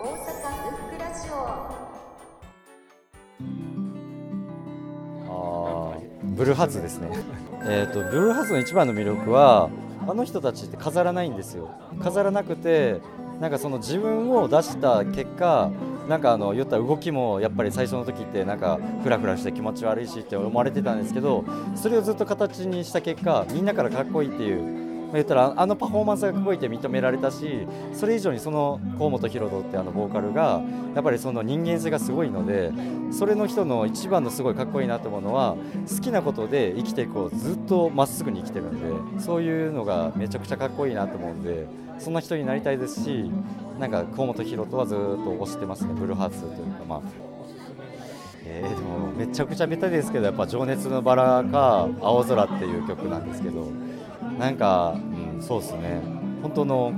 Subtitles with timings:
[0.00, 1.34] 大阪ブックラジオ
[5.28, 7.10] あーブルーハーツですね。
[7.66, 9.68] えっとブルーハーツの一番の魅力は
[10.08, 11.68] あの人たちって飾らないんですよ。
[12.02, 13.02] 飾らなくて
[13.40, 15.70] なんかその自分を出した結果
[16.08, 21.44] なんかあの言った動きもやっぱり最初の時ってなんかフラフラして気持ち悪いしって思われてたんですけど
[21.76, 24.79] それをずっと形にした結果みんなからかっこいいっていう
[25.14, 30.62] 言ったらあのパフォーマンスがかっこいいって認められたしそれ以上にその河本大翔ってあのボーカルが
[30.94, 32.72] やっぱりその人間性がすごいので
[33.10, 35.56] それの人の一番のすごいかっこいいなと思うのは
[35.88, 41.66] 好きなことで生きていこうずっとまっすぐに生きてるんでそういうのがめちゃくちゃかっこいいなと思うんで
[41.98, 43.30] そんな人になりたいですし
[43.78, 47.00] なんか河本大翔はずっと推してますねブルーハーツというかまあ。
[48.44, 53.68] えーでもめちゃくちゃベタですけどやっぱ「情熱のバラ」か「青空」っていう曲なんですけど
[54.40, 56.00] なんか、うん、そうですね。
[56.40, 56.92] 本当の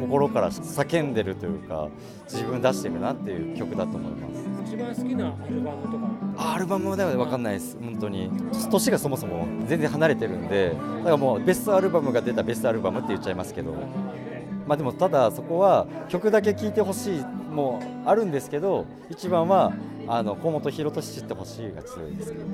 [0.00, 1.88] 心から叫んでるというか
[2.24, 4.44] 自分出してるなっていう曲だと思います。
[4.66, 6.10] 一番好きなアルバムとか。
[6.36, 7.78] あアルバムでは分かんないです。
[7.80, 8.32] 本当に。
[8.68, 13.74] 年がそもそも全然離れてるんでだからもうベストアルバムが出たベストアルバムって言っちゃいますけど。
[14.66, 19.72] まあでもただそこは曲だけ聴いてほしいもあるんですけど一番は
[20.06, 22.44] あの河本大翔と知ってほしいが強いですけど。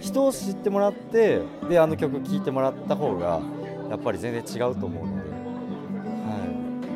[0.00, 3.40] 人を知ってもらってであの曲聴いてもらった方が
[3.88, 5.36] やっぱり全然違うと思うので、は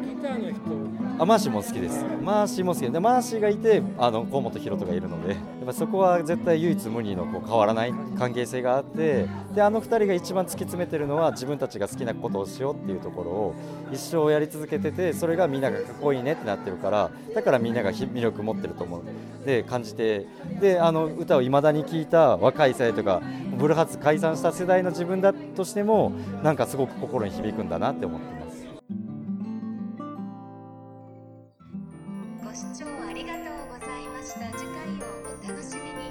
[0.05, 1.23] い、ギターの人。
[1.23, 2.05] あマーシーも好きです。
[2.23, 5.37] マーシーも好きでマーシーがいてあの河本大翔がいるので。
[5.63, 13.55] やっぱそこは絶対唯一無二のこう変わらない関係性があってであの2人が一番突き詰めてるのは自分たちが好きなことをしようっていうところを
[13.93, 19.03] 一生やり続けててそれがみんながかっこいいねってなってるからだからみんなが魅力持ってると思う。
[19.47, 20.27] で感じて。
[20.61, 23.23] であの歌をいまだに聴いた若い世代とか
[23.63, 26.11] ブルーハーツ解散した世代の自分だとしても
[26.43, 28.67] なんかすごく心に響くんだなって思ってます。
[32.45, 35.13] ご視聴ありがとうございました次回を
[35.45, 36.02] お楽しみに